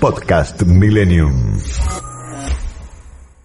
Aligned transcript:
Podcast 0.00 0.62
Millennium. 0.62 1.60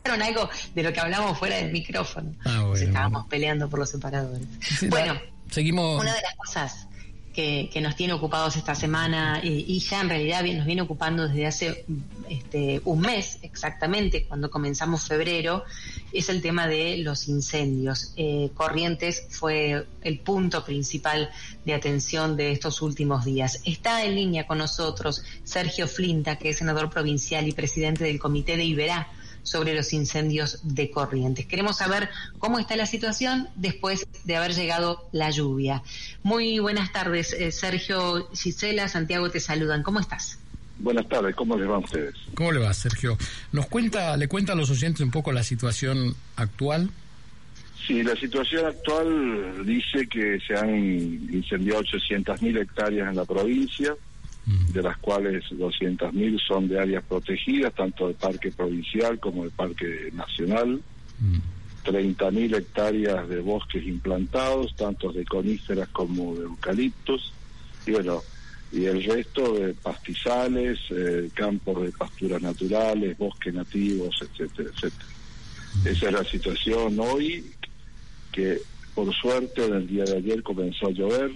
algo 0.06 0.50
de 0.74 0.84
lo 0.84 0.94
que 0.94 1.00
hablamos 1.02 1.38
fuera 1.38 1.58
del 1.58 1.74
micrófono. 1.74 2.34
Ah, 2.46 2.64
bueno. 2.68 2.88
Estábamos 2.88 3.28
peleando 3.28 3.70
por 3.70 3.80
los 3.80 3.90
separadores. 3.90 4.48
Sí, 4.62 4.88
bueno, 4.88 5.20
seguimos. 5.52 6.02
una 6.02 6.14
de 6.14 6.22
las 6.22 6.36
cosas 6.36 6.88
que, 7.36 7.82
nos 7.82 7.96
tiene 7.96 8.14
ocupados 8.14 8.56
esta 8.56 8.74
semana 8.74 9.42
y, 9.44 9.66
y 9.68 9.80
ya 9.80 10.02
en 10.02 10.10
realidad 10.10 10.44
nos 10.44 10.66
viene 10.66 10.82
ocupando 10.82 11.28
desde 11.28 11.46
hace 11.46 11.86
este, 12.30 12.82
un 12.86 13.02
mes 13.02 13.40
exactamente, 13.42 14.26
cuando 14.26 14.50
comenzamos 14.50 15.08
febrero, 15.08 15.66
es 16.14 16.30
el 16.30 16.42
tema 16.42 16.68
de 16.68 16.98
los 16.98 17.28
incendios. 17.28 18.14
Eh, 18.16 18.50
Corrientes 18.54 19.28
fue 19.30 19.86
el 20.02 20.20
punto 20.20 20.64
principal 20.64 21.30
de 21.66 21.74
atención 21.74 22.38
de 22.38 22.52
estos 22.54 22.82
últimos 22.82 23.26
días. 23.26 23.62
Está 23.66 24.04
en 24.06 24.16
línea 24.16 24.48
con 24.48 24.58
nosotros 24.58 25.24
Sergio 25.44 25.88
Flinta, 25.88 26.38
que 26.38 26.50
es 26.50 26.58
senador 26.58 26.90
provincial 26.90 27.48
y 27.48 27.52
presidente 27.52 28.06
del 28.06 28.20
Comité 28.20 28.56
de 28.56 28.64
Iberá 28.64 29.10
sobre 29.46 29.74
los 29.74 29.94
incendios 29.94 30.60
de 30.64 30.90
Corrientes. 30.90 31.46
Queremos 31.46 31.78
saber 31.78 32.10
cómo 32.40 32.60
está 32.60 32.76
la 32.76 32.86
situación 32.86 33.48
después 33.56 34.08
de 34.26 34.36
haber 34.36 34.54
llegado 34.54 35.08
la 35.12 35.30
lluvia. 35.30 35.84
Muy 36.24 36.60
buenas 36.60 36.92
tardes, 36.92 37.32
eh, 37.34 37.52
Sergio, 37.52 38.28
Gisela, 38.34 38.88
Santiago 38.90 39.30
te 39.30 39.40
saludan. 39.40 39.84
¿Cómo 39.84 40.00
estás? 40.00 40.40
Buenas 40.80 41.08
tardes, 41.08 41.36
¿cómo 41.36 41.58
les 41.58 41.70
va 41.70 41.76
a 41.76 41.80
ustedes? 41.80 42.16
¿Cómo 42.34 42.52
le 42.52 42.60
va, 42.60 42.74
Sergio? 42.74 43.18
¿Nos 43.54 43.68
cuenta, 43.68 44.18
le 44.18 44.28
cuenta 44.28 44.54
a 44.54 44.56
los 44.56 44.70
oyentes 44.70 45.02
un 45.02 45.12
poco 45.12 45.32
la 45.32 45.44
situación 45.44 46.16
actual? 46.36 46.90
Sí, 47.88 48.04
la 48.04 48.16
situación 48.16 48.66
actual 48.66 49.64
dice 49.64 50.08
que 50.08 50.40
se 50.46 50.56
han 50.56 50.76
incendiado 51.32 51.82
800.000 51.82 52.62
hectáreas 52.62 53.10
en 53.10 53.16
la 53.16 53.26
provincia, 53.26 53.96
de 54.46 54.84
las 54.84 54.98
cuales 54.98 55.44
200.000 55.52 56.40
son 56.48 56.68
de 56.68 56.80
áreas 56.80 57.04
protegidas, 57.04 57.74
tanto 57.74 58.08
de 58.08 58.14
parque 58.14 58.52
provincial 58.52 59.20
como 59.20 59.44
de 59.44 59.50
parque 59.50 60.12
nacional. 60.14 60.82
30.000 61.84 62.58
hectáreas 62.58 63.30
de 63.30 63.40
bosques 63.40 63.86
implantados, 63.86 64.76
tanto 64.76 65.12
de 65.12 65.24
coníferas 65.26 65.88
como 65.90 66.36
de 66.36 66.44
eucaliptos, 66.44 67.32
y 67.86 67.92
bueno, 67.92 68.22
y 68.72 68.86
el 68.86 69.04
resto 69.04 69.54
de 69.54 69.74
pastizales, 69.74 70.80
eh, 70.90 71.30
campos 71.34 71.84
de 71.84 71.92
pasturas 71.92 72.42
naturales, 72.42 73.18
bosques 73.18 73.54
nativos, 73.54 74.16
etcétera, 74.22 74.70
etcétera. 74.74 75.06
Esa 75.86 76.06
es 76.08 76.14
la 76.14 76.24
situación 76.24 77.00
hoy, 77.00 77.52
que 78.32 78.60
por 78.94 79.14
suerte 79.14 79.66
en 79.66 79.74
el 79.76 79.88
día 79.88 80.04
de 80.06 80.18
ayer 80.18 80.42
comenzó 80.42 80.88
a 80.88 80.92
llover 80.92 81.32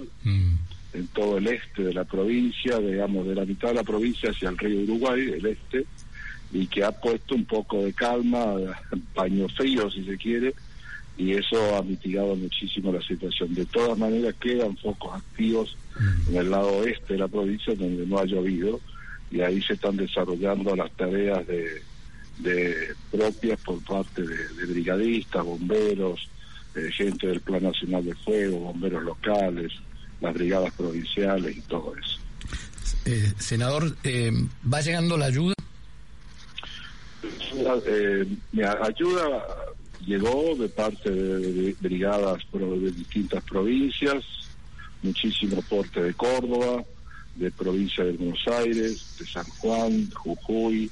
en 0.94 1.08
todo 1.08 1.38
el 1.38 1.48
este 1.48 1.84
de 1.84 1.94
la 1.94 2.04
provincia, 2.04 2.80
digamos, 2.80 3.28
de 3.28 3.36
la 3.36 3.46
mitad 3.46 3.70
de 3.70 3.76
la 3.76 3.84
provincia 3.84 4.32
hacia 4.32 4.50
el 4.50 4.58
río 4.58 4.82
Uruguay, 4.82 5.22
el 5.22 5.46
este, 5.46 5.86
y 6.52 6.68
que 6.68 6.84
ha 6.84 6.92
puesto 6.92 7.36
un 7.36 7.46
poco 7.46 7.84
de 7.84 7.94
calma, 7.94 8.56
paño 9.14 9.48
frío 9.50 9.90
si 9.92 10.04
se 10.04 10.18
quiere, 10.18 10.54
y 11.18 11.34
eso 11.34 11.76
ha 11.76 11.82
mitigado 11.84 12.36
muchísimo 12.36 12.92
la 12.92 13.02
situación. 13.02 13.54
De 13.54 13.66
todas 13.66 13.98
maneras 13.98 14.36
quedan 14.40 14.78
focos 14.78 15.16
activos 15.16 15.78
en 16.30 16.38
el 16.38 16.50
lado 16.50 16.78
oeste 16.78 17.14
de 17.14 17.20
la 17.20 17.28
provincia 17.28 17.76
donde 17.76 18.06
no 18.06 18.18
ha 18.18 18.26
llovido, 18.26 18.80
y 19.32 19.42
ahí 19.42 19.62
se 19.62 19.74
están 19.74 19.98
desarrollando 19.98 20.76
las 20.76 20.92
tareas 20.94 21.46
de, 21.46 21.84
de 22.40 22.76
propias 23.12 23.60
por 23.62 23.84
parte 23.84 24.24
de, 24.24 24.66
brigadistas, 24.66 25.46
bomberos, 25.46 26.30
eh, 26.76 26.90
gente 26.92 27.28
del 27.28 27.42
Plan 27.42 27.64
Nacional 27.64 28.06
de 28.06 28.16
Fuego, 28.16 28.60
bomberos 28.60 29.04
locales, 29.04 29.74
las 30.22 30.34
brigadas 30.34 30.74
provinciales 30.74 31.58
y 31.58 31.62
todo 31.62 31.94
eso. 31.96 32.20
Eh, 33.06 33.34
senador, 33.38 33.96
eh, 34.04 34.32
¿va 34.72 34.82
llegando 34.82 35.18
la 35.18 35.26
ayuda? 35.26 35.54
Eh, 37.86 38.26
ayuda 38.82 39.46
llegó 40.06 40.56
de 40.56 40.70
parte 40.70 41.12
de, 41.12 41.76
brigadas 41.80 42.38
de 42.52 42.92
distintas 42.92 43.44
provincias, 43.44 44.24
muchísimo 45.04 45.62
porte 45.64 46.02
de 46.02 46.14
Córdoba, 46.14 46.84
de 47.36 47.52
provincia 47.52 48.04
de 48.04 48.14
Buenos 48.14 48.48
Aires, 48.48 49.16
de 49.20 49.26
San 49.26 49.46
Juan, 49.46 50.10
Jujuy, 50.12 50.90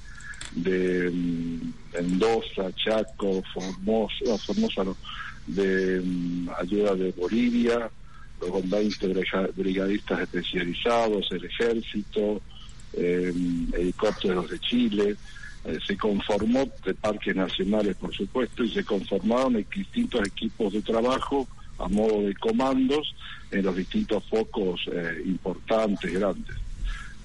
de 0.56 1.10
mm, 1.12 1.74
Mendoza, 1.94 2.72
Chaco, 2.76 3.44
Formosa, 3.54 4.38
Formosa 4.46 4.84
no, 4.84 4.96
de 5.48 6.02
mm, 6.04 6.50
ayuda 6.58 6.96
de 6.96 7.12
Bolivia, 7.12 7.90
con 8.40 8.70
20 8.70 9.08
briga- 9.08 9.50
brigadistas 9.56 10.22
especializados, 10.22 11.28
el 11.31 11.46
ejército, 11.46 12.42
eh, 12.94 13.34
helicópteros 13.74 14.50
de 14.50 14.59
Chile, 14.59 15.16
eh, 15.66 15.78
se 15.86 15.98
conformó 15.98 16.70
de 16.86 16.94
parques 16.94 17.36
nacionales, 17.36 17.96
por 17.98 18.14
supuesto, 18.16 18.64
y 18.64 18.72
se 18.72 18.84
conformaron 18.84 19.66
distintos 19.75 20.25
equipos 20.28 20.74
de 20.74 20.81
trabajo 20.81 21.48
a 21.80 21.88
modo 21.90 22.22
de 22.22 22.34
comandos 22.36 23.14
en 23.52 23.64
los 23.64 23.75
distintos 23.75 24.24
focos 24.30 24.81
eh, 24.92 25.22
importantes, 25.25 26.12
grandes. 26.14 26.56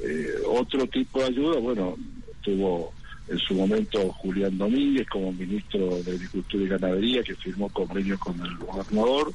Eh, 0.00 0.26
otro 0.48 0.86
tipo 0.88 1.20
de 1.20 1.26
ayuda, 1.26 1.60
bueno, 1.60 1.96
tuvo 2.42 2.92
en 3.28 3.38
su 3.38 3.54
momento 3.54 4.10
Julián 4.14 4.58
Domínguez 4.58 5.08
como 5.08 5.32
ministro 5.32 6.02
de 6.02 6.12
Agricultura 6.12 6.64
y 6.64 6.68
Ganadería, 6.68 7.22
que 7.22 7.34
firmó 7.36 7.68
convenios 7.68 8.18
con 8.18 8.38
el 8.44 8.56
gobernador, 8.56 9.32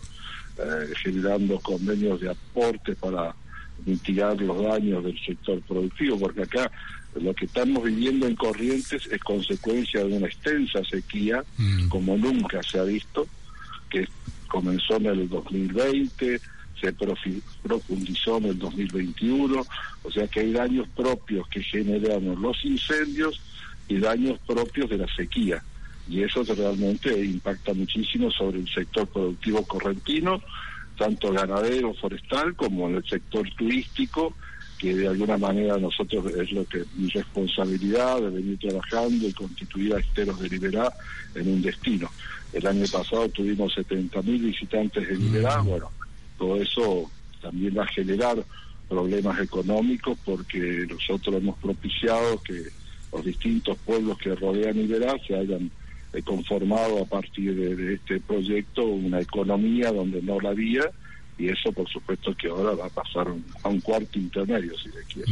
eh, 0.60 0.94
generando 1.02 1.60
convenios 1.60 2.22
de 2.22 2.30
aporte 2.30 2.96
para 2.96 3.36
mitigar 3.86 4.40
los 4.42 4.62
daños 4.64 5.04
del 5.04 5.20
sector 5.24 5.62
productivo, 5.62 6.20
porque 6.20 6.44
acá 6.44 6.72
lo 7.22 7.34
que 7.34 7.46
estamos 7.46 7.84
viviendo 7.84 8.28
en 8.28 8.36
Corrientes 8.36 9.08
es 9.08 9.24
consecuencia 9.24 10.04
de 10.04 10.18
una 10.18 10.28
extensa 10.28 10.84
sequía, 10.84 11.44
como 11.90 12.18
nunca 12.18 12.62
se 12.64 12.80
ha 12.80 12.84
visto, 12.84 13.28
que 13.90 14.08
comenzó 14.48 14.98
en 14.98 15.08
el 15.08 15.30
2020, 15.30 16.40
se 16.80 16.94
profundizó 17.64 18.38
en 18.38 18.46
el 18.46 18.60
2021, 18.60 19.66
o 20.04 20.12
sea 20.12 20.28
que 20.28 20.42
hay 20.42 20.52
daños 20.52 20.88
propios 20.96 21.48
que 21.50 21.64
generaron 21.64 22.42
los 22.42 22.64
incendios 22.64 23.42
y 23.88 23.98
daños 23.98 24.40
propios 24.46 24.90
de 24.90 24.98
la 24.98 25.08
sequía. 25.16 25.64
Y 26.10 26.24
eso 26.24 26.44
realmente 26.44 27.12
impacta 27.24 27.74
muchísimo 27.74 28.32
sobre 28.32 28.60
el 28.60 28.70
sector 28.70 29.08
productivo 29.08 29.64
correntino, 29.66 30.42
tanto 30.98 31.32
ganadero, 31.32 31.94
forestal, 31.94 32.56
como 32.56 32.88
en 32.90 32.96
el 32.96 33.06
sector 33.06 33.48
turístico, 33.58 34.36
que 34.78 34.96
de 34.96 35.08
alguna 35.08 35.38
manera 35.38 35.78
nosotros 35.78 36.26
es 36.34 36.52
lo 36.52 36.64
que 36.66 36.84
mi 36.96 37.10
responsabilidad 37.10 38.22
de 38.22 38.30
venir 38.30 38.60
trabajando 38.60 39.28
y 39.28 39.34
constituir 39.34 39.96
a 39.96 40.00
Esteros 40.00 40.40
de 40.40 40.50
Liberá 40.50 40.92
en 41.36 41.48
un 41.52 41.62
destino. 41.62 42.10
El 42.54 42.66
año 42.68 42.86
pasado 42.92 43.28
tuvimos 43.30 43.76
70.000 43.76 44.24
visitantes 44.24 45.08
de 45.08 45.16
Liberá, 45.18 45.62
bueno, 45.62 45.92
todo 46.38 46.56
eso 46.58 47.10
también 47.42 47.78
va 47.78 47.84
a 47.84 47.88
generar 47.88 48.44
problemas 48.88 49.40
económicos 49.42 50.18
porque 50.24 50.86
nosotros 50.90 51.36
hemos 51.36 51.58
propiciado 51.58 52.42
que 52.42 52.68
los 53.12 53.26
distintos 53.26 53.78
pueblos 53.80 54.18
que 54.18 54.36
rodean 54.36 54.78
Iberá 54.78 55.16
se 55.26 55.36
hayan 55.36 55.72
conformado 56.26 57.02
a 57.02 57.06
partir 57.06 57.56
de, 57.56 57.76
de 57.76 57.94
este 57.96 58.20
proyecto 58.20 58.84
una 58.86 59.20
economía 59.22 59.92
donde 59.92 60.22
no 60.22 60.40
la 60.40 60.50
había 60.50 60.82
y 61.38 61.50
eso 61.50 61.72
por 61.72 61.88
supuesto 61.90 62.34
que 62.36 62.48
ahora 62.48 62.72
va 62.76 62.88
a 62.88 62.90
pasar 62.90 63.30
un- 63.30 63.46
a 63.64 63.70
un 63.70 63.82
cuarto 63.82 64.18
intermedio 64.18 64.74
si 64.78 64.90
se 64.92 65.04
quiere. 65.14 65.32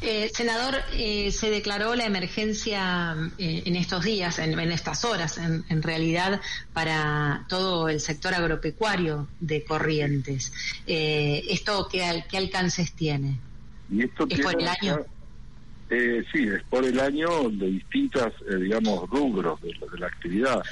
Eh, 0.00 0.28
senador, 0.34 0.74
eh, 0.94 1.30
se 1.30 1.48
declaró 1.48 1.94
la 1.94 2.04
emergencia 2.04 3.14
eh, 3.38 3.62
en 3.64 3.76
estos 3.76 4.04
días, 4.04 4.40
en, 4.40 4.58
en 4.58 4.72
estas 4.72 5.04
horas, 5.04 5.38
en, 5.38 5.64
en 5.68 5.82
realidad, 5.82 6.40
para 6.72 7.46
todo 7.48 7.88
el 7.88 8.00
sector 8.00 8.34
agropecuario 8.34 9.28
de 9.38 9.64
Corrientes. 9.64 10.52
Eh, 10.86 11.44
¿Esto 11.48 11.88
qué, 11.90 12.04
al- 12.04 12.26
qué 12.26 12.38
alcances 12.38 12.92
tiene? 12.92 13.38
Y 13.88 14.02
esto 14.02 14.26
¿Es 14.28 14.40
por 14.40 14.56
tiene 14.56 14.64
el 14.64 14.76
año? 14.82 15.04
Eh, 15.94 16.24
sí, 16.32 16.48
es 16.48 16.62
por 16.70 16.84
el 16.86 16.98
año 16.98 17.50
de 17.50 17.66
distintas, 17.66 18.32
eh, 18.50 18.56
digamos, 18.56 19.10
rubros 19.10 19.60
de, 19.60 19.68
de 19.68 19.98
la 19.98 20.06
actividad. 20.06 20.62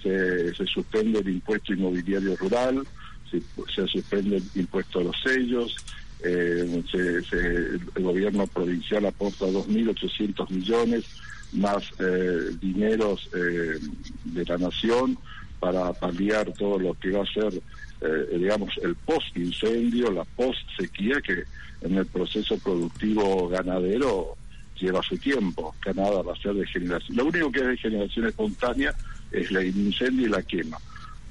Se, 0.00 0.54
se 0.54 0.66
suspende 0.66 1.18
el 1.18 1.28
impuesto 1.30 1.72
inmobiliario 1.72 2.36
rural, 2.36 2.86
se, 3.28 3.42
se 3.74 3.88
suspende 3.88 4.36
el 4.36 4.44
impuesto 4.54 5.00
a 5.00 5.02
los 5.02 5.16
sellos, 5.20 5.74
eh, 6.22 6.82
el 6.92 8.02
gobierno 8.02 8.46
provincial 8.46 9.06
aporta 9.06 9.46
2.800 9.46 10.48
millones 10.50 11.04
más 11.52 11.90
eh, 11.98 12.50
dineros 12.60 13.28
eh, 13.34 13.78
de 14.24 14.44
la 14.44 14.58
nación 14.58 15.18
para 15.58 15.92
paliar 15.92 16.52
todo 16.52 16.78
lo 16.78 16.94
que 16.94 17.10
va 17.10 17.24
a 17.24 17.32
ser, 17.32 17.60
eh, 18.00 18.38
digamos, 18.38 18.70
el 18.82 18.94
post-incendio, 18.94 20.12
la 20.12 20.24
post-sequía, 20.24 21.20
que 21.20 21.42
en 21.80 21.96
el 21.96 22.06
proceso 22.06 22.56
productivo 22.58 23.48
ganadero 23.48 24.36
lleva 24.80 25.02
su 25.02 25.16
tiempo. 25.18 25.74
Canadá 25.80 26.22
va 26.22 26.32
a 26.32 26.42
ser 26.42 26.54
de 26.54 26.66
generación. 26.66 27.16
Lo 27.16 27.26
único 27.26 27.52
que 27.52 27.60
es 27.60 27.66
de 27.66 27.76
generación 27.76 28.26
espontánea 28.26 28.94
es 29.32 29.50
el 29.50 29.66
incendio 29.76 30.26
y 30.26 30.30
la 30.30 30.42
quema. 30.42 30.78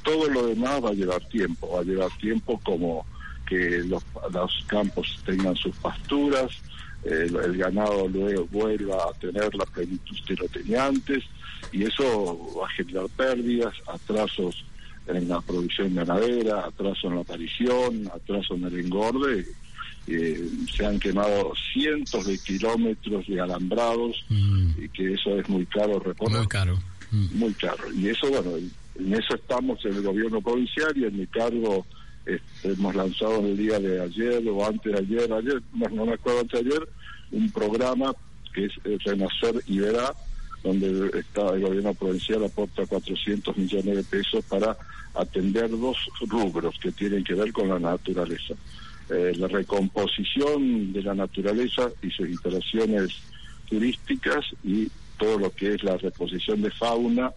Todo 0.04 0.30
lo 0.30 0.48
demás 0.48 0.84
va 0.84 0.90
a 0.90 0.94
llevar 0.94 1.24
tiempo, 1.26 1.70
va 1.74 1.82
a 1.82 1.84
llevar 1.84 2.10
tiempo 2.20 2.60
como 2.64 3.06
que 3.48 3.84
los, 3.86 4.04
los 4.32 4.66
campos 4.68 5.22
tengan 5.26 5.56
sus 5.56 5.76
pasturas, 5.78 6.52
el, 7.04 7.58
ganado 7.58 8.08
luego 8.08 8.48
vuelva 8.52 8.98
a 9.10 9.20
tener 9.20 9.54
la 9.56 9.66
plenitud 9.66 10.18
que 10.26 10.36
lo 10.36 10.48
tenía 10.50 10.86
antes 10.86 11.24
y 11.72 11.84
eso 11.84 12.54
va 12.60 12.68
a 12.68 12.70
generar 12.72 13.08
pérdidas, 13.16 13.74
atrasos 13.88 14.66
en 15.08 15.30
la 15.30 15.40
producción 15.42 15.96
ganadera, 15.96 16.66
atraso 16.66 17.08
en 17.08 17.16
la 17.16 17.22
aparición, 17.22 18.10
atraso 18.14 18.56
en 18.56 18.66
el 18.66 18.80
engorde. 18.80 19.46
Eh, 20.07 20.50
se 20.74 20.86
han 20.86 21.00
quemado 21.00 21.51
cientos 21.74 22.25
de 22.25 22.38
kilómetros 22.38 23.27
de 23.27 23.42
alambrados 23.42 24.24
mm. 24.30 24.83
y 24.83 24.89
que 24.89 25.13
eso 25.13 25.38
es 25.38 25.50
muy 25.50 25.65
caro 25.65 26.00
reponer. 26.00 26.38
Muy 26.39 26.48
caro. 26.48 26.80
Mm. 27.12 27.38
Muy 27.38 27.54
caro. 27.54 27.94
Y 27.94 28.07
eso, 28.07 28.30
bueno, 28.30 28.51
en 28.56 29.13
eso 29.13 29.36
estamos 29.36 29.83
en 29.86 29.95
el 29.95 30.04
gobierno 30.04 30.42
provincial 30.42 30.95
y 30.95 31.06
en 31.06 31.18
mi 31.18 31.27
cargo 31.27 31.86
este, 32.25 32.71
hemos 32.71 32.95
lanzado 32.95 33.39
en 33.39 33.48
el 33.48 33.57
día 33.57 33.80
de 33.80 34.01
ayer 34.01 34.44
o 34.50 34.65
antes 34.65 34.92
de 34.92 35.00
ayer, 35.00 35.31
ayer, 35.31 35.62
no, 35.74 36.06
me 36.06 36.13
acuerdo 36.13 36.42
antes 36.42 36.63
de 36.63 36.69
ayer, 36.69 36.89
un 37.31 37.51
programa 37.51 38.13
que 38.53 38.65
es 38.65 39.03
Renacer 39.03 39.62
y 39.65 39.80
Verá, 39.80 40.13
donde 40.63 41.19
está 41.19 41.53
el 41.53 41.62
gobierno 41.62 41.94
provincial 41.94 42.44
aporta 42.44 42.86
400 42.86 43.56
millones 43.56 43.95
de 43.98 44.03
pesos 44.03 44.44
para 44.45 44.75
atender 45.13 45.69
dos 45.69 45.98
rubros 46.27 46.75
que 46.81 46.92
tienen 46.92 47.24
que 47.24 47.33
ver 47.33 47.51
con 47.51 47.69
la 47.69 47.80
naturaleza. 47.80 48.56
Eh, 49.09 49.33
la 49.38 49.48
recomposición 49.48 50.92
de 50.92 51.01
la 51.01 51.13
naturaleza 51.13 51.89
y 52.01 52.09
sus 52.12 52.27
instalaciones 52.27 53.12
turísticas 53.69 54.45
y 54.63 54.89
todo 55.18 55.39
lo 55.39 55.50
que 55.51 55.75
es 55.75 55.83
la 55.83 55.95
reposición 55.98 56.62
de 56.62 56.71
fauna 56.71 57.31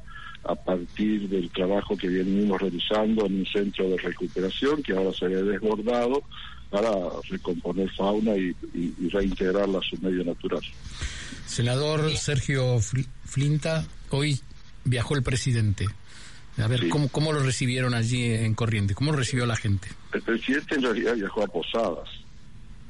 a 0.45 0.55
partir 0.55 1.29
del 1.29 1.49
trabajo 1.51 1.97
que 1.97 2.09
venimos 2.09 2.61
realizando 2.61 3.27
en 3.27 3.41
un 3.41 3.47
centro 3.47 3.89
de 3.89 3.99
recuperación 3.99 4.83
que 4.83 4.95
ahora 4.95 5.13
se 5.13 5.27
ha 5.27 5.29
desbordado 5.29 6.23
para 6.71 6.91
recomponer 7.29 7.91
fauna 7.93 8.37
y, 8.37 8.55
reintegrarla 9.09 9.79
a 9.79 9.83
su 9.83 9.97
medio 10.01 10.25
natural. 10.25 10.63
Senador 11.47 12.17
Sergio 12.17 12.81
Flinta, 13.25 13.85
hoy 14.11 14.41
viajó 14.85 15.17
el 15.17 15.23
presidente. 15.23 15.87
A 16.59 16.67
ver, 16.67 16.89
¿cómo, 16.89 17.09
¿cómo 17.09 17.33
lo 17.33 17.41
recibieron 17.41 17.95
allí 17.95 18.25
en 18.25 18.55
Corrientes? 18.55 18.97
¿Cómo 18.97 19.13
lo 19.13 19.19
recibió 19.19 19.47
la 19.47 19.57
gente? 19.57 19.89
El 20.13 20.23
presidente 20.23 20.75
en 20.75 20.83
realidad 20.83 21.15
viajó 21.15 21.43
a 21.43 21.47
Posadas, 21.47 22.09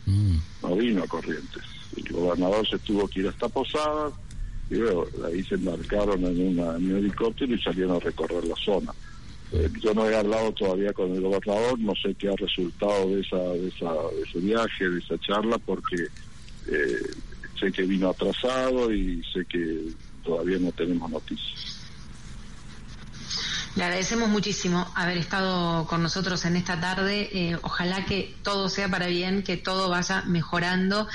mm. 0.06 0.36
no 0.62 0.76
vino 0.76 1.02
a 1.02 1.06
Corrientes. 1.06 1.62
El 1.96 2.12
gobernador 2.12 2.68
se 2.68 2.78
tuvo 2.78 3.06
que 3.08 3.20
ir 3.20 3.28
hasta 3.28 3.48
Posadas, 3.48 4.12
y 4.70 4.74
luego 4.76 5.06
ahí 5.26 5.42
se 5.44 5.56
embarcaron 5.56 6.24
en, 6.24 6.58
una, 6.58 6.70
un 6.70 6.96
helicóptero 6.96 7.54
y 7.54 7.60
salieron 7.60 7.96
a 7.96 8.00
recorrer 8.00 8.44
la 8.44 8.56
zona. 8.56 8.92
Eh, 9.52 9.68
yo 9.80 9.92
no 9.94 10.08
he 10.08 10.16
hablado 10.16 10.52
todavía 10.52 10.92
con 10.92 11.12
el 11.12 11.20
gobernador, 11.20 11.78
no 11.80 11.92
sé 11.96 12.14
qué 12.14 12.28
ha 12.28 12.36
resultado 12.36 13.08
de, 13.08 13.20
esa, 13.20 13.36
de, 13.36 13.68
esa, 13.68 13.92
de 13.92 14.22
ese 14.28 14.38
viaje, 14.38 14.88
de 14.88 14.98
esa 15.00 15.18
charla, 15.18 15.58
porque 15.58 16.06
eh, 16.68 17.10
sé 17.58 17.72
que 17.72 17.82
vino 17.82 18.10
atrasado 18.10 18.92
y 18.92 19.22
sé 19.32 19.44
que 19.46 19.88
todavía 20.22 20.58
no 20.58 20.70
tenemos 20.72 21.10
noticias. 21.10 21.69
Le 23.76 23.84
agradecemos 23.84 24.28
muchísimo 24.28 24.90
haber 24.96 25.16
estado 25.16 25.86
con 25.86 26.02
nosotros 26.02 26.44
en 26.44 26.56
esta 26.56 26.80
tarde. 26.80 27.30
Eh, 27.32 27.56
ojalá 27.62 28.04
que 28.04 28.34
todo 28.42 28.68
sea 28.68 28.88
para 28.88 29.06
bien, 29.06 29.44
que 29.44 29.56
todo 29.56 29.88
vaya 29.88 30.22
mejorando. 30.26 31.06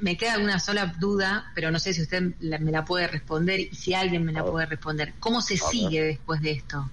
Me 0.00 0.18
queda 0.18 0.38
una 0.38 0.58
sola 0.60 0.94
duda, 0.98 1.50
pero 1.54 1.70
no 1.70 1.78
sé 1.78 1.94
si 1.94 2.02
usted 2.02 2.34
me 2.40 2.70
la 2.70 2.84
puede 2.84 3.08
responder 3.08 3.60
y 3.60 3.74
si 3.74 3.94
alguien 3.94 4.24
me 4.24 4.32
la 4.32 4.44
puede 4.44 4.66
responder. 4.66 5.14
¿Cómo 5.20 5.40
se 5.40 5.56
sigue 5.56 6.02
después 6.02 6.42
de 6.42 6.50
esto? 6.52 6.90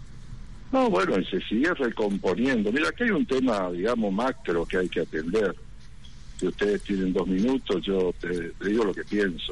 No, 0.71 0.89
bueno, 0.89 1.16
se 1.30 1.42
sigue 1.42 1.74
recomponiendo. 1.74 2.71
Mira, 2.71 2.89
aquí 2.89 3.04
hay 3.04 3.12
un 3.12 3.25
tema, 3.25 3.69
digamos, 3.71 4.13
macro 4.13 4.66
que 4.66 4.77
hay 4.77 4.88
que 4.88 5.01
atender. 5.01 5.54
Si 6.39 6.48
ustedes 6.48 6.81
tienen 6.83 7.12
dos 7.12 7.27
minutos, 7.27 7.81
yo 7.83 8.13
te, 8.21 8.54
digo 8.63 8.86
lo 8.86 8.94
que 8.94 9.04
pienso. 9.04 9.51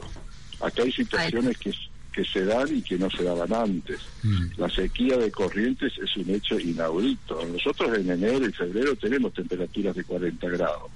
Acá 0.62 0.84
hay 0.84 0.92
situaciones 0.94 1.58
que 1.58 1.74
que 2.18 2.26
se 2.26 2.44
dan 2.46 2.76
y 2.76 2.82
que 2.82 2.98
no 2.98 3.12
se 3.12 3.24
daban 3.24 3.54
antes. 3.54 4.00
Mm. 4.24 4.60
La 4.60 4.68
sequía 4.68 5.18
de 5.18 5.30
corrientes 5.30 5.94
es 6.02 6.18
un 6.18 6.28
hecho 6.32 6.60
inaudito. 6.60 7.40
Nosotros 7.46 7.96
en 7.96 8.10
enero 8.10 8.44
y 8.44 8.52
febrero 8.52 8.96
tenemos 8.96 9.34
temperaturas 9.34 9.96
de 9.96 10.04
40 10.04 10.50
grados, 10.50 10.90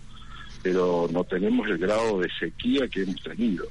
pero 0.63 1.07
no 1.13 1.23
tenemos 1.23 1.69
el 1.69 1.77
grado 1.77 2.21
de 2.21 2.29
sequía 2.39 2.87
que 2.87 3.03
hemos 3.03 3.21
tenido. 3.21 3.67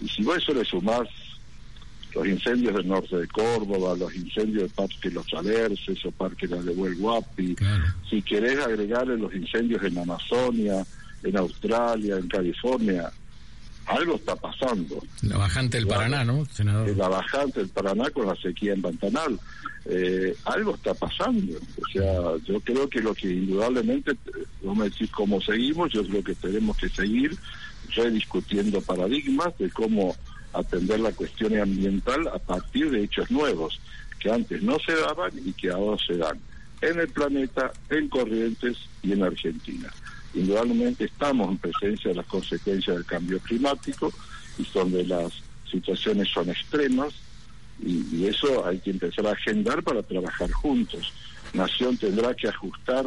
Y 0.00 0.08
si 0.08 0.22
vos 0.22 0.36
eso 0.36 0.54
le 0.54 0.64
sumás 0.64 1.08
los 2.14 2.28
incendios 2.28 2.76
del 2.76 2.86
norte 2.86 3.16
de 3.16 3.26
Córdoba, 3.26 3.96
los 3.98 4.14
incendios 4.14 4.62
del 4.62 4.70
Parque 4.70 5.10
Los 5.10 5.34
Alerces 5.34 6.06
o 6.06 6.12
Parque 6.12 6.46
La 6.46 6.62
de 6.62 6.74
Guapi, 6.74 7.56
si 8.08 8.22
querés 8.22 8.60
agregarle 8.60 9.18
los 9.18 9.34
incendios 9.34 9.82
en 9.82 9.98
Amazonia, 9.98 10.86
en 11.24 11.36
Australia, 11.38 12.18
en 12.18 12.28
California, 12.28 13.10
algo 13.86 14.16
está 14.16 14.34
pasando. 14.36 15.02
La 15.22 15.38
bajante 15.38 15.76
del 15.76 15.86
Paraná, 15.86 16.24
¿no, 16.24 16.44
senador? 16.46 16.96
La 16.96 17.08
bajante 17.08 17.60
del 17.60 17.68
Paraná 17.68 18.10
con 18.10 18.26
la 18.26 18.36
sequía 18.36 18.72
en 18.72 18.82
Pantanal. 18.82 19.38
Eh, 19.86 20.34
algo 20.44 20.74
está 20.74 20.94
pasando. 20.94 21.56
O 21.56 21.92
sea, 21.92 22.36
yo 22.44 22.60
creo 22.60 22.88
que 22.88 23.00
lo 23.00 23.14
que 23.14 23.30
indudablemente, 23.30 24.12
vos 24.62 24.76
me 24.76 24.84
decís 24.84 25.10
cómo 25.10 25.40
seguimos, 25.40 25.92
yo 25.92 26.06
creo 26.06 26.24
que 26.24 26.34
tenemos 26.34 26.76
que 26.78 26.88
seguir 26.88 27.36
rediscutiendo 27.94 28.80
paradigmas 28.80 29.56
de 29.58 29.70
cómo 29.70 30.16
atender 30.54 31.00
la 31.00 31.12
cuestión 31.12 31.58
ambiental 31.58 32.28
a 32.28 32.38
partir 32.38 32.90
de 32.90 33.04
hechos 33.04 33.30
nuevos, 33.30 33.80
que 34.18 34.30
antes 34.30 34.62
no 34.62 34.78
se 34.78 34.94
daban 34.94 35.32
y 35.44 35.52
que 35.52 35.70
ahora 35.70 35.98
se 36.06 36.16
dan 36.16 36.38
en 36.80 37.00
el 37.00 37.08
planeta, 37.08 37.72
en 37.90 38.08
Corrientes 38.08 38.76
y 39.02 39.12
en 39.12 39.22
Argentina 39.22 39.90
indudablemente 40.34 41.04
estamos 41.04 41.48
en 41.48 41.58
presencia 41.58 42.10
de 42.10 42.16
las 42.16 42.26
consecuencias 42.26 42.96
del 42.96 43.06
cambio 43.06 43.38
climático 43.40 44.12
y 44.58 44.66
donde 44.72 45.04
las 45.04 45.32
situaciones 45.70 46.28
son 46.28 46.50
extremas 46.50 47.14
y, 47.80 48.26
eso 48.26 48.64
hay 48.66 48.78
que 48.78 48.90
empezar 48.90 49.26
a 49.26 49.32
agendar 49.32 49.82
para 49.82 50.02
trabajar 50.02 50.50
juntos. 50.52 51.12
Nación 51.52 51.96
tendrá 51.96 52.34
que 52.34 52.48
ajustar 52.48 53.04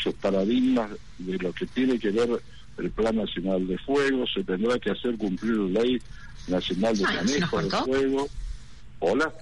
sus 0.00 0.14
paradigmas 0.14 0.90
de 1.18 1.38
lo 1.38 1.52
que 1.52 1.66
tiene 1.66 1.98
que 1.98 2.10
ver 2.10 2.42
el 2.78 2.90
Plan 2.90 3.16
Nacional 3.16 3.66
de 3.66 3.78
Fuego, 3.78 4.26
se 4.26 4.44
tendrá 4.44 4.78
que 4.78 4.90
hacer 4.90 5.16
cumplir 5.16 5.54
la 5.54 5.80
Ley 5.80 6.00
Nacional 6.46 6.96
de 6.96 7.04
Manejo 7.04 7.62
de 7.62 7.70
Fuego. 7.70 8.28
Hola. 9.00 9.32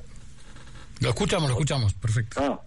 Lo 1.00 1.08
escuchamos, 1.08 1.48
lo 1.48 1.54
escuchamos, 1.54 1.94
perfecto. 1.94 2.40
Ah, 2.40 2.60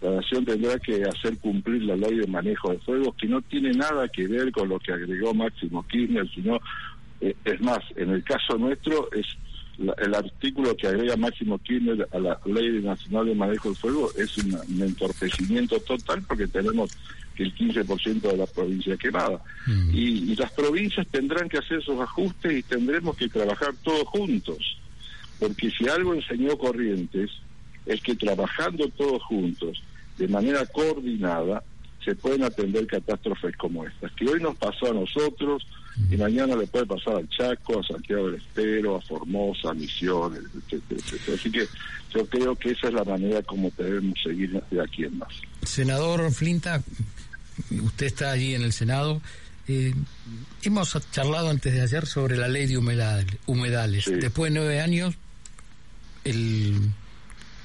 la 0.00 0.10
nación 0.10 0.44
tendrá 0.44 0.78
que 0.78 1.02
hacer 1.04 1.38
cumplir 1.38 1.82
la 1.82 1.96
ley 1.96 2.18
de 2.18 2.26
manejo 2.26 2.70
de 2.70 2.78
fuego, 2.78 3.14
que 3.16 3.26
no 3.26 3.40
tiene 3.42 3.72
nada 3.72 4.08
que 4.08 4.26
ver 4.26 4.52
con 4.52 4.68
lo 4.68 4.78
que 4.78 4.92
agregó 4.92 5.34
Máximo 5.34 5.86
Kirchner, 5.86 6.28
sino, 6.34 6.60
eh, 7.20 7.34
es 7.44 7.60
más, 7.60 7.80
en 7.96 8.10
el 8.10 8.22
caso 8.22 8.56
nuestro 8.58 9.10
es 9.12 9.26
el 9.78 10.14
artículo 10.14 10.74
que 10.76 10.86
agrega 10.86 11.16
Máximo 11.16 11.58
Kirchner 11.58 12.08
a 12.12 12.18
la 12.18 12.40
ley 12.46 12.80
nacional 12.82 13.26
de 13.26 13.34
manejo 13.34 13.70
de 13.70 13.74
fuego 13.74 14.10
es 14.16 14.36
un, 14.38 14.82
entorpecimiento 14.82 15.78
total 15.80 16.22
porque 16.26 16.46
tenemos 16.46 16.96
que 17.34 17.42
el 17.42 17.54
15% 17.54 18.20
de 18.22 18.36
la 18.36 18.46
provincia 18.46 18.96
quemada. 18.96 19.38
Mm. 19.66 19.90
Y, 19.94 20.32
y 20.32 20.36
las 20.36 20.50
provincias 20.52 21.06
tendrán 21.08 21.48
que 21.50 21.58
hacer 21.58 21.80
esos 21.80 22.00
ajustes 22.00 22.52
y 22.52 22.62
tendremos 22.62 23.16
que 23.16 23.28
trabajar 23.28 23.74
todos 23.82 24.04
juntos. 24.08 24.78
Porque 25.38 25.70
si 25.70 25.86
algo 25.86 26.14
enseñó 26.14 26.56
Corrientes, 26.56 27.30
es 27.86 28.00
que 28.02 28.14
trabajando 28.14 28.88
todos 28.90 29.22
juntos, 29.22 29.82
de 30.18 30.28
manera 30.28 30.64
coordinada, 30.66 31.62
se 32.04 32.14
pueden 32.14 32.44
atender 32.44 32.86
catástrofes 32.86 33.56
como 33.56 33.84
estas, 33.84 34.12
que 34.12 34.28
hoy 34.28 34.40
nos 34.40 34.56
pasó 34.56 34.90
a 34.90 34.94
nosotros 34.94 35.66
y 36.10 36.16
mañana 36.16 36.54
le 36.54 36.66
puede 36.66 36.86
pasar 36.86 37.16
al 37.16 37.28
Chaco, 37.30 37.80
a 37.80 37.82
Santiago 37.82 38.26
del 38.26 38.36
Estero, 38.40 38.96
a 38.96 39.00
Formosa, 39.00 39.70
a 39.70 39.74
Misiones, 39.74 40.42
etcétera, 40.70 41.00
Así 41.34 41.50
que 41.50 41.66
yo 42.14 42.26
creo 42.26 42.54
que 42.54 42.70
esa 42.70 42.88
es 42.88 42.94
la 42.94 43.04
manera 43.04 43.42
como 43.42 43.72
debemos 43.76 44.18
seguir 44.22 44.62
de 44.70 44.80
aquí 44.80 45.04
en 45.04 45.18
más. 45.18 45.32
Senador 45.62 46.30
Flinta, 46.32 46.82
usted 47.82 48.06
está 48.06 48.30
allí 48.30 48.54
en 48.54 48.62
el 48.62 48.72
Senado. 48.72 49.20
Eh, 49.68 49.94
hemos 50.62 50.96
charlado 51.10 51.48
antes 51.50 51.72
de 51.72 51.80
ayer 51.80 52.06
sobre 52.06 52.36
la 52.36 52.46
ley 52.46 52.66
de 52.66 52.78
humedales. 52.78 54.04
Después 54.04 54.52
de 54.52 54.60
nueve 54.60 54.80
años, 54.80 55.14
el 56.24 56.92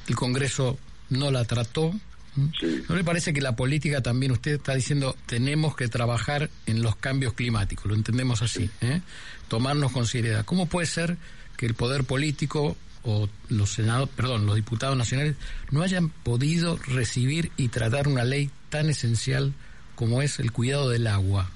el 0.08 0.15
Congreso 0.15 0.77
no 1.10 1.31
la 1.31 1.46
trató, 1.46 1.93
¿No 2.36 2.96
le 2.96 3.03
parece 3.03 3.34
que 3.34 3.41
la 3.41 3.58
política 3.58 4.01
también, 4.01 4.31
usted 4.31 4.53
está 4.53 4.74
diciendo, 4.74 5.15
tenemos 5.25 5.75
que 5.75 5.89
trabajar 5.89 6.50
en 6.65 6.81
los 6.81 6.96
cambios 6.96 7.34
climáticos, 7.34 7.86
lo 7.86 7.93
entendemos 7.93 8.41
así, 8.41 8.70
¿eh? 8.79 9.01
tomarnos 9.50 9.91
con 9.91 10.05
seriedad? 10.05 10.46
¿Cómo 10.46 10.65
puede 10.67 10.88
ser 10.88 11.17
que 11.58 11.65
el 11.65 11.74
poder 11.74 12.05
político 12.05 12.77
o 13.03 13.27
los 13.50 13.72
senados, 13.72 14.08
perdón, 14.10 14.46
los 14.46 14.55
diputados 14.55 14.98
nacionales 14.98 15.36
no 15.72 15.81
hayan 15.81 16.10
podido 16.10 16.77
recibir 16.77 17.51
y 17.58 17.67
tratar 17.67 18.08
una 18.08 18.24
ley 18.24 18.50
tan 18.70 18.89
esencial 18.89 19.53
como 19.96 20.22
es 20.22 20.39
el 20.39 20.53
cuidado 20.53 20.89
del 20.89 21.08
agua? 21.08 21.50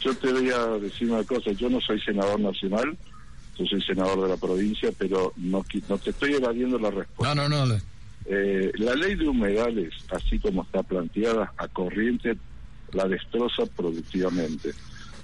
Yo 0.00 0.16
te 0.16 0.32
voy 0.32 0.50
a 0.50 0.66
decir 0.78 1.12
una 1.12 1.22
cosa, 1.22 1.52
yo 1.52 1.70
no 1.70 1.80
soy 1.80 2.00
senador 2.00 2.40
nacional, 2.40 2.98
yo 3.58 3.66
soy 3.66 3.82
senador 3.82 4.22
de 4.22 4.28
la 4.28 4.36
provincia, 4.36 4.90
pero 4.96 5.32
no, 5.36 5.64
no 5.88 5.98
te 5.98 6.10
estoy 6.10 6.34
evadiendo 6.34 6.78
la 6.78 6.90
respuesta. 6.90 7.34
No, 7.34 7.48
no, 7.48 7.66
no. 7.66 7.80
Eh, 8.24 8.72
la 8.76 8.94
ley 8.94 9.14
de 9.16 9.28
humedales, 9.28 9.92
así 10.10 10.38
como 10.38 10.62
está 10.62 10.82
planteada, 10.82 11.52
a 11.56 11.68
corriente 11.68 12.36
la 12.92 13.08
destroza 13.08 13.64
productivamente, 13.66 14.72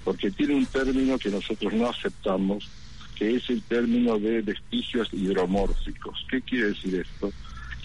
porque 0.03 0.31
tiene 0.31 0.55
un 0.55 0.65
término 0.65 1.17
que 1.17 1.29
nosotros 1.29 1.73
no 1.73 1.89
aceptamos, 1.89 2.67
que 3.15 3.35
es 3.35 3.49
el 3.49 3.61
término 3.63 4.17
de 4.17 4.41
vestigios 4.41 5.09
hidromórficos. 5.13 6.25
¿Qué 6.29 6.41
quiere 6.41 6.69
decir 6.69 6.95
esto? 6.95 7.31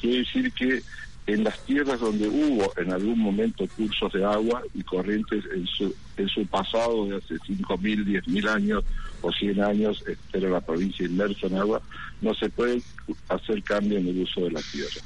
Quiere 0.01 0.19
decir 0.19 0.53
que 0.53 0.83
en 1.27 1.45
las 1.45 1.59
tierras 1.65 2.01
donde 2.01 2.29
hubo 2.29 2.73
en 2.77 2.93
algún 2.93 3.19
momento 3.19 3.67
cursos 3.77 4.13
de 4.13 4.25
agua 4.25 4.63
y 4.75 4.83
corrientes 4.83 5.45
en 5.55 5.67
su, 5.67 5.95
en 6.17 6.29
su 6.29 6.47
pasado 6.47 7.07
de 7.07 7.17
hace 7.17 7.35
5.000, 7.37 8.05
10.000 8.05 8.49
años 8.49 8.85
o 9.23 9.33
100 9.33 9.63
años, 9.63 10.05
era 10.33 10.51
la 10.51 10.61
provincia 10.61 11.07
inmersa 11.07 11.47
en 11.47 11.57
agua, 11.57 11.81
no 12.21 12.35
se 12.35 12.51
puede 12.51 12.83
hacer 13.29 13.63
cambio 13.63 13.99
en 13.99 14.09
el 14.09 14.23
uso 14.23 14.43
de 14.43 14.51
la 14.51 14.61
tierra. 14.61 15.01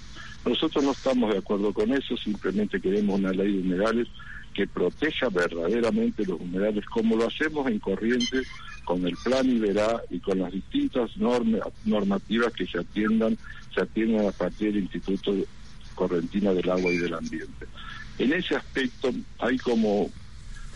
Nosotros 0.44 0.82
no 0.82 0.92
estamos 0.92 1.32
de 1.32 1.38
acuerdo 1.38 1.72
con 1.72 1.92
eso, 1.92 2.16
simplemente 2.16 2.80
queremos 2.80 3.18
una 3.18 3.30
ley 3.30 3.52
de 3.52 3.60
humedales 3.60 4.08
que 4.54 4.66
proteja 4.66 5.28
verdaderamente 5.28 6.26
los 6.26 6.40
humedales, 6.40 6.84
como 6.86 7.16
lo 7.16 7.28
hacemos 7.28 7.68
en 7.68 7.78
Corrientes 7.78 8.48
con 8.84 9.06
el 9.06 9.16
plan 9.22 9.48
Iberá 9.48 10.02
y 10.10 10.18
con 10.18 10.40
las 10.40 10.50
distintas 10.50 11.16
normas 11.16 11.60
normativas 11.84 12.52
que 12.54 12.66
se 12.66 12.78
atiendan, 12.78 13.38
se 13.72 13.82
atiendan 13.82 14.26
a 14.26 14.32
partir 14.32 14.72
del 14.72 14.82
Instituto 14.82 15.32
Correntina 15.98 16.54
del 16.54 16.70
Agua 16.70 16.92
y 16.92 16.98
del 16.98 17.14
Ambiente. 17.14 17.66
En 18.18 18.32
ese 18.32 18.54
aspecto 18.54 19.10
hay 19.40 19.58
como 19.58 20.10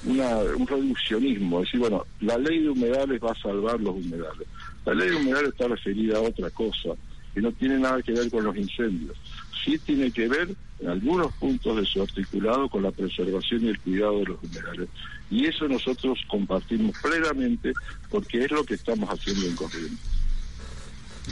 una, 0.05 0.39
un 0.39 0.67
reduccionismo, 0.67 1.61
es 1.61 1.67
decir, 1.67 1.81
bueno, 1.81 2.05
la 2.21 2.37
ley 2.39 2.61
de 2.61 2.71
humedales 2.71 3.21
va 3.23 3.31
a 3.31 3.41
salvar 3.41 3.81
los 3.81 3.95
humedales. 3.95 4.49
La 4.85 4.95
ley 4.95 5.11
de 5.11 5.17
humedales 5.17 5.51
está 5.51 5.69
referida 5.69 6.19
a 6.19 6.23
otra 6.23 6.51
cosa, 6.51 6.91
que 7.33 7.41
no 7.41 7.53
tiene 7.53 7.79
nada 7.79 8.03
que 8.03 8.13
ver 8.13 8.29
con 8.31 8.45
los 8.45 8.57
incendios. 8.57 9.17
Sí 9.65 9.79
tiene 9.79 10.11
que 10.11 10.27
ver, 10.27 10.49
en 10.81 10.89
algunos 10.89 11.33
puntos 11.35 11.77
de 11.77 11.87
su 11.87 12.03
articulado, 12.03 12.69
con 12.69 12.83
la 12.83 12.91
preservación 12.91 13.65
y 13.65 13.69
el 13.69 13.79
cuidado 13.79 14.19
de 14.19 14.25
los 14.25 14.43
humedales. 14.43 14.89
Y 15.31 15.47
eso 15.47 15.69
nosotros 15.69 16.19
compartimos 16.29 16.97
plenamente 17.01 17.73
porque 18.11 18.45
es 18.45 18.51
lo 18.51 18.65
que 18.65 18.75
estamos 18.75 19.09
haciendo 19.09 19.47
en 19.47 19.55
Corrientes. 19.55 20.11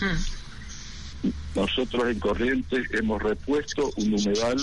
Hmm. 0.00 0.39
Nosotros 1.54 2.08
en 2.08 2.20
Corrientes 2.20 2.86
hemos 2.92 3.22
repuesto 3.22 3.90
un 3.96 4.14
humedal 4.14 4.58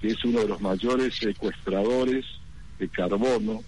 que 0.00 0.08
es 0.08 0.24
uno 0.24 0.40
de 0.40 0.48
los 0.48 0.60
mayores 0.60 1.14
secuestradores 1.16 2.24
de 2.78 2.88
carbono, 2.88 3.62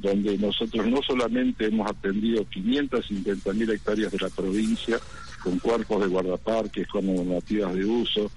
donde 0.00 0.36
nosotros 0.38 0.86
no 0.86 1.00
solamente 1.02 1.66
hemos 1.66 1.90
atendido 1.90 2.44
550 2.48 3.52
mil 3.52 3.70
hectáreas 3.70 4.12
de 4.12 4.18
la 4.18 4.28
provincia 4.28 4.98
con 5.42 5.58
cuerpos 5.58 6.02
de 6.02 6.08
guardaparques, 6.08 6.86
con 6.88 7.06
normativas 7.06 7.74
de 7.74 7.84
uso, 7.84 8.30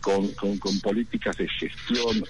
con, 0.00 0.28
con, 0.58 0.80
políticas 0.80 1.36
de 1.36 1.48
gestión, 1.48 2.24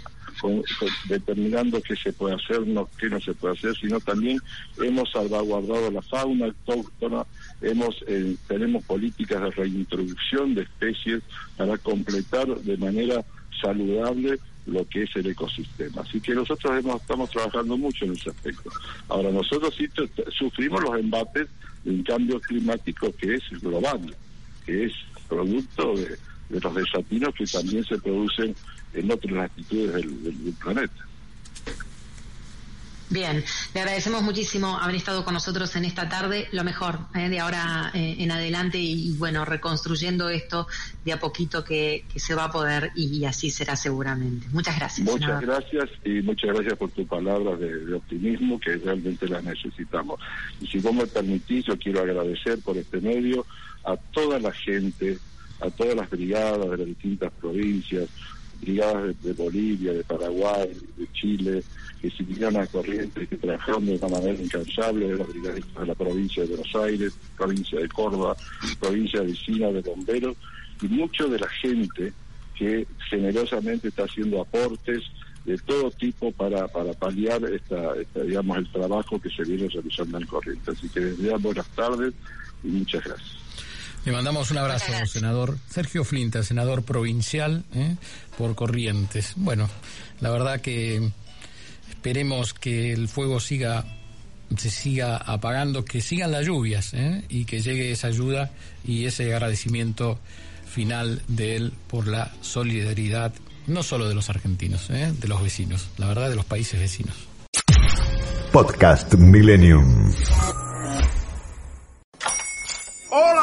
determinando 1.09 1.81
qué 1.81 1.97
se 1.97 2.13
puede 2.13 2.35
hacer, 2.35 2.67
no, 2.67 2.89
qué 2.99 3.09
no 3.09 3.21
se 3.21 3.35
puede 3.35 3.55
hacer, 3.55 3.77
sino 3.77 4.01
también 4.01 4.39
hemos 4.79 5.11
salvaguardado 5.11 5.91
la 5.91 6.03
fauna 6.03 6.47
autóctona, 6.47 7.25
hemos 7.61 8.03
eh, 8.07 8.37
tenemos 8.49 8.85
políticas 8.85 9.43
de 9.43 9.51
reintroducción 9.51 10.55
de 10.55 10.63
especies 10.63 11.23
para 11.57 11.77
completar 11.79 12.47
de 12.47 12.77
manera 12.77 13.25
saludable 13.61 14.39
lo 14.67 14.87
que 14.89 15.03
es 15.03 15.17
el 15.17 15.27
ecosistema. 15.27 16.03
Así 16.03 16.21
que 16.21 16.35
nosotros 16.35 16.79
hemos, 16.79 17.01
estamos 17.01 17.31
trabajando 17.31 17.77
mucho 17.77 18.05
en 18.05 18.13
ese 18.13 18.31
aspecto. 18.31 18.71
Ahora, 19.09 19.31
nosotros 19.31 19.75
sí 19.77 19.89
sufrimos 20.31 20.83
los 20.83 20.99
embates 20.99 21.49
de 21.85 21.91
un 21.91 22.03
cambio 22.03 22.41
climático 22.41 23.13
que 23.17 23.35
es 23.35 23.43
global, 23.61 24.15
que 24.65 24.85
es 24.85 24.93
producto 25.29 25.97
de, 25.97 26.17
los 26.61 26.75
desatinos 26.75 27.35
que 27.35 27.47
también 27.47 27.85
se 27.85 27.99
producen 27.99 28.55
en 28.95 29.11
otras 29.11 29.33
latitudes 29.33 29.93
del 29.95 30.55
planeta. 30.63 31.07
Bien, 33.13 33.45
le 33.75 33.81
agradecemos 33.81 34.23
muchísimo 34.23 34.79
haber 34.79 34.97
estado 34.97 35.23
con 35.23 35.35
nosotros 35.35 35.77
en 35.77 35.85
esta 35.85 36.09
tarde. 36.09 36.49
Lo 36.51 36.65
mejor 36.65 36.99
¿eh? 37.15 37.29
de 37.29 37.41
ahora 37.41 37.91
eh, 37.93 38.17
en 38.21 38.33
adelante 38.33 38.79
y, 38.79 39.13
bueno, 39.19 39.45
reconstruyendo 39.45 40.31
esto 40.31 40.67
de 41.05 41.13
a 41.13 41.21
poquito 41.21 41.63
que, 41.63 42.07
se 42.17 42.35
va 42.35 42.45
a 42.45 42.51
poder 42.51 42.91
y, 42.97 43.23
así 43.27 43.51
será 43.51 43.77
seguramente. 43.77 44.47
Muchas 44.51 44.79
gracias. 44.79 45.07
Muchas 45.07 45.43
gracias 45.43 45.91
y 46.07 46.23
muchas 46.23 46.55
gracias 46.55 46.79
por 46.79 46.91
tu 46.93 47.07
palabra 47.07 47.55
de, 47.57 47.93
optimismo 47.93 48.59
que 48.59 48.79
realmente 48.79 49.29
la 49.29 49.43
necesitamos. 49.43 50.19
Y 50.63 50.67
si 50.69 50.79
vos 50.79 50.95
me 50.95 51.07
permitís, 51.07 51.67
yo 51.67 51.79
quiero 51.79 52.01
agradecer 52.01 52.61
por 52.61 52.79
este 52.79 52.99
medio 52.99 53.45
a 53.85 53.95
toda 53.95 54.39
la 54.39 54.53
gente, 54.53 55.19
a 55.61 55.69
todas 55.69 55.95
las 55.95 56.09
brigadas 56.09 56.71
de 56.71 56.79
las 56.79 56.87
distintas 56.87 57.31
provincias, 57.33 58.09
brigadas 58.63 59.23
de 59.23 59.33
Bolivia, 59.33 59.93
de 59.93 60.05
Paraguay, 60.05 60.71
de 60.97 61.13
Chile 61.13 61.63
que 62.01 62.11
siguieron 62.11 62.57
a 62.57 62.67
corriente, 62.67 63.27
que 63.27 63.37
trabajaron 63.37 63.87
de 63.87 63.95
una 63.95 64.09
manera 64.09 64.43
incansable 64.43 65.09
de 65.09 65.17
los 65.17 65.29
brigadistas 65.29 65.81
de 65.81 65.87
la 65.87 65.95
provincia 65.95 66.43
de 66.43 66.49
Buenos 66.49 66.75
Aires, 66.77 67.13
provincia 67.37 67.79
de 67.79 67.89
Córdoba, 67.89 68.37
provincia 68.81 69.21
vecina 69.23 69.69
de 69.69 69.81
bomberos, 69.83 70.37
y 70.81 70.87
mucho 70.89 71.29
de 71.29 71.39
la 71.39 71.49
gente 71.49 72.13
que 72.57 72.87
generosamente 73.09 73.89
está 73.89 74.05
haciendo 74.05 74.41
aportes 74.41 75.03
de 75.45 75.59
todo 75.59 75.91
tipo 75.93 76.31
para, 76.33 76.69
para 76.69 76.93
paliar 76.93 77.43
esta, 77.45 77.95
digamos 78.25 78.59
el 78.59 78.73
trabajo 78.73 79.21
que 79.21 79.31
se 79.31 79.45
viene 79.45 79.69
realizando 79.69 80.19
en 80.19 80.27
Corrientes. 80.27 80.69
Así 80.69 80.89
que 80.89 81.01
les 81.01 81.43
buenas 81.43 81.69
tardes 81.69 82.15
y 82.63 82.69
muchas 82.69 83.05
gracias. 83.05 83.42
Le 84.05 84.13
mandamos 84.13 84.51
un 84.51 84.59
abrazo, 84.59 84.93
senador 85.07 85.59
Sergio 85.71 86.05
Flinta, 86.05 86.43
senador 86.43 86.83
provincial 86.83 87.65
¿eh? 87.75 87.97
por 88.37 88.55
Corrientes. 88.55 89.35
Bueno, 89.37 89.69
la 90.21 90.31
verdad 90.31 90.61
que 90.61 91.13
Esperemos 92.03 92.53
que 92.53 92.93
el 92.93 93.07
fuego 93.07 93.39
siga 93.39 93.85
se 94.57 94.71
siga 94.71 95.17
apagando, 95.19 95.85
que 95.85 96.01
sigan 96.01 96.33
las 96.33 96.45
lluvias 96.45 96.95
¿eh? 96.95 97.23
y 97.29 97.45
que 97.45 97.61
llegue 97.61 97.93
esa 97.93 98.09
ayuda 98.09 98.51
y 98.85 99.05
ese 99.05 99.33
agradecimiento 99.33 100.19
final 100.67 101.23
de 101.29 101.55
él 101.55 101.73
por 101.87 102.09
la 102.09 102.33
solidaridad, 102.41 103.33
no 103.69 103.85
solo 103.85 104.09
de 104.09 104.17
los 104.17 104.31
argentinos, 104.31 104.91
¿eh? 104.91 105.13
de 105.17 105.29
los 105.29 105.41
vecinos, 105.41 105.91
la 105.97 106.09
verdad 106.09 106.29
de 106.29 106.35
los 106.35 106.45
países 106.45 106.81
vecinos. 106.81 107.15
Podcast 108.51 109.15
Millennium. 109.15 110.13